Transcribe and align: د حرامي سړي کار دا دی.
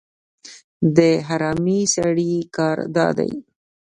د 0.95 0.99
حرامي 1.27 1.81
سړي 1.95 2.33
کار 2.55 2.77
دا 2.95 3.07
دی. 3.17 3.31